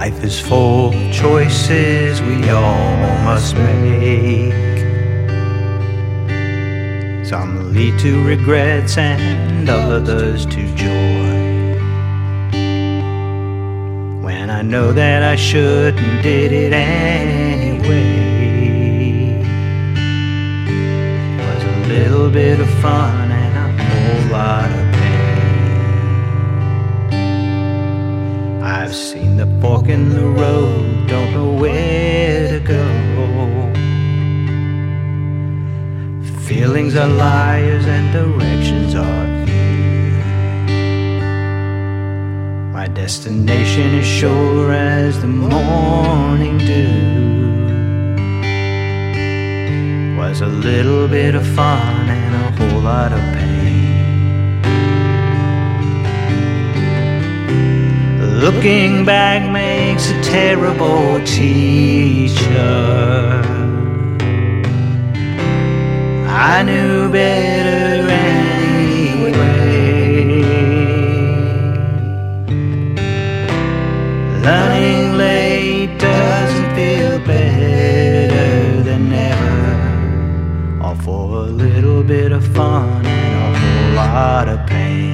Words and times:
Life 0.00 0.24
is 0.24 0.40
full 0.40 0.94
of 0.94 1.12
choices 1.12 2.22
we 2.22 2.48
all 2.48 2.96
must 3.22 3.54
make. 3.54 4.78
Some 7.26 7.74
lead 7.74 7.98
to 7.98 8.24
regrets 8.24 8.96
and 8.96 9.68
others 9.68 10.46
to 10.46 10.74
joy. 10.74 11.76
When 14.24 14.48
I 14.48 14.62
know 14.62 14.94
that 14.94 15.22
I 15.22 15.36
shouldn't, 15.36 16.22
did 16.22 16.50
it 16.50 16.72
anyway. 16.72 17.82
It 20.66 21.40
was 21.46 21.62
a 21.62 21.76
little 21.88 22.30
bit 22.30 22.58
of 22.58 22.70
fun 22.80 23.30
and 23.30 23.54
a 23.58 23.84
whole 23.84 24.32
lot 24.32 24.70
of 24.70 24.79
I've 28.90 28.96
seen 28.96 29.36
the 29.36 29.46
fork 29.60 29.86
in 29.86 30.08
the 30.08 30.26
road, 30.26 31.06
don't 31.06 31.32
know 31.32 31.52
where 31.52 32.48
to 32.48 32.58
go. 32.58 32.84
Feelings 36.48 36.96
are 36.96 37.06
liars 37.06 37.86
and 37.86 38.12
directions 38.12 38.96
are 38.96 39.46
few. 39.46 40.10
My 42.72 42.88
destination 42.88 43.94
is 43.94 44.06
sure 44.06 44.72
as 44.72 45.20
the 45.20 45.28
morning 45.28 46.58
dew. 46.58 46.96
Was 50.18 50.40
a 50.40 50.48
little 50.48 51.06
bit 51.06 51.36
of 51.36 51.46
fun 51.54 52.08
and 52.08 52.34
a 52.34 52.50
whole 52.58 52.80
lot 52.80 53.12
of 53.12 53.20
pain. 53.34 53.59
Looking 58.52 59.04
back 59.04 59.48
makes 59.48 60.10
a 60.10 60.20
terrible 60.22 61.24
teacher. 61.24 62.42
I 66.26 66.62
knew 66.64 67.08
better 67.12 68.10
anyway. 68.10 69.44
Learning 74.42 75.16
late 75.16 75.96
doesn't 75.98 76.74
feel 76.74 77.18
better 77.24 78.82
than 78.82 79.10
never. 79.10 80.82
All 80.82 80.96
for 80.96 81.36
a 81.36 81.50
little 81.66 82.02
bit 82.02 82.32
of 82.32 82.44
fun 82.48 83.06
and 83.06 83.54
a 83.54 83.58
whole 83.60 83.94
lot 83.94 84.48
of 84.48 84.66
pain. 84.66 85.09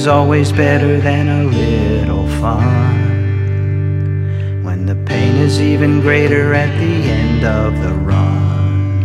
Is 0.00 0.06
always 0.06 0.50
better 0.50 0.98
than 0.98 1.28
a 1.28 1.44
little 1.44 2.26
fun 2.40 2.64
when 4.64 4.86
the 4.86 4.94
pain 5.04 5.36
is 5.36 5.60
even 5.60 6.00
greater 6.00 6.54
at 6.54 6.72
the 6.78 6.94
end 7.20 7.44
of 7.44 7.78
the 7.82 7.92
run. 7.92 9.04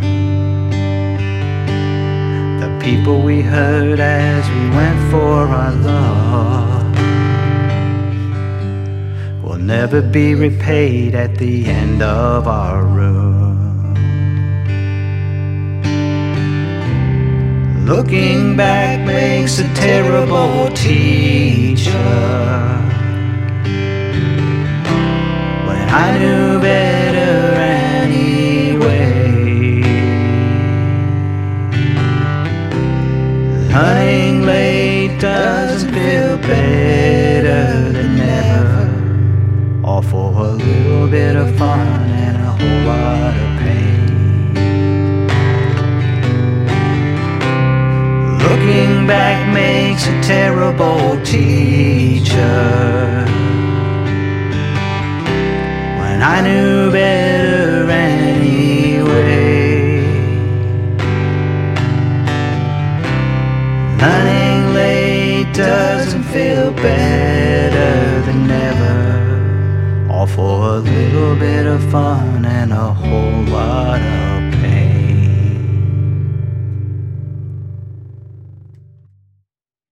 The 2.62 2.80
people 2.82 3.22
we 3.22 3.42
hurt 3.42 4.00
as 4.00 4.48
we 4.56 4.70
went 4.70 5.12
for 5.12 5.46
our 5.60 5.74
love 5.92 6.96
will 9.44 9.58
never 9.58 10.02
be 10.02 10.34
repaid 10.34 11.14
at 11.14 11.36
the 11.36 11.66
end 11.66 12.02
of 12.02 12.48
our 12.48 12.86
run. 12.86 13.25
Looking 17.86 18.58
back 18.58 19.06
makes 19.06 19.60
a 19.60 19.68
terrible 19.76 20.72
teacher. 20.74 21.92
when 25.68 25.88
I 25.90 26.18
knew 26.18 26.60
better 26.60 27.36
anyway. 28.02 29.12
Hunting 33.72 34.48
late 34.48 35.20
doesn't 35.20 35.94
feel 35.94 36.38
better 36.38 37.92
than 37.92 38.16
never. 38.18 39.86
All 39.86 40.02
for 40.02 40.34
a 40.34 40.54
little 40.54 41.08
bit 41.08 41.36
of 41.36 41.56
fun 41.56 42.15
makes 49.96 50.08
a 50.08 50.22
terrible 50.22 51.24
teacher 51.24 52.36
when 56.00 56.22
I 56.22 56.42
knew 56.42 56.92
better 56.92 57.90
anyway. 57.90 59.22
Running 64.02 64.74
late 64.74 65.54
doesn't 65.54 66.24
feel 66.24 66.72
better 66.72 68.22
than 68.26 68.48
never. 68.48 70.10
All 70.12 70.28
for 70.28 70.76
a 70.76 70.80
little 70.80 71.36
bit 71.38 71.66
of 71.66 71.82
fun 71.90 72.44
and 72.44 72.74
a 72.74 72.94
whole 72.94 73.44
lot 73.44 74.25